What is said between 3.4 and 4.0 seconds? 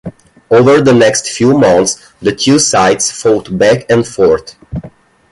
back